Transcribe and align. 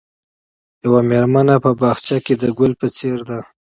یوه 0.83 1.01
مېرمنه 1.09 1.55
په 1.63 1.71
باغچه 1.79 2.17
کې 2.25 2.33
د 2.37 2.43
ګل 2.57 2.71
په 2.81 2.87
څېر 2.97 3.19
ده. 3.29 3.39